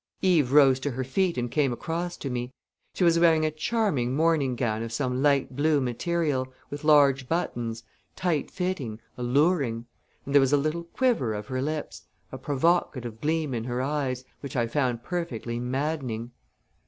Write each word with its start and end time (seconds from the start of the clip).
Eve 0.23 0.51
rose 0.51 0.79
to 0.79 0.89
her 0.89 1.03
feet 1.03 1.37
and 1.37 1.51
came 1.51 1.71
across 1.71 2.17
to 2.17 2.27
me. 2.31 2.51
She 2.95 3.03
was 3.03 3.19
wearing 3.19 3.45
a 3.45 3.51
charming 3.51 4.15
morning 4.15 4.55
gown 4.55 4.81
of 4.81 4.91
some 4.91 5.21
light 5.21 5.55
blue 5.55 5.79
material, 5.79 6.47
with 6.71 6.83
large 6.83 7.29
buttons, 7.29 7.83
tight 8.15 8.49
fitting, 8.49 8.99
alluring; 9.15 9.85
and 10.25 10.33
there 10.33 10.41
was 10.41 10.53
a 10.53 10.57
little 10.57 10.85
quiver 10.85 11.35
of 11.35 11.45
her 11.49 11.61
lips, 11.61 12.07
a 12.31 12.39
provocative 12.39 13.21
gleam 13.21 13.53
in 13.53 13.65
her 13.65 13.79
eyes, 13.79 14.23
which 14.39 14.55
I 14.55 14.65
found 14.65 15.03
perfectly 15.03 15.59
maddening. 15.59 16.31